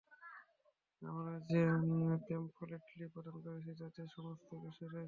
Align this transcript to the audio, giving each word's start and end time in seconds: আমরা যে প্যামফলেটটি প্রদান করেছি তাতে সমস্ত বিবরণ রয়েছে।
আমরা 1.01 1.33
যে 1.49 1.61
প্যামফলেটটি 2.27 3.05
প্রদান 3.13 3.35
করেছি 3.45 3.71
তাতে 3.79 4.01
সমস্ত 4.15 4.47
বিবরণ 4.51 4.83
রয়েছে। 4.83 4.97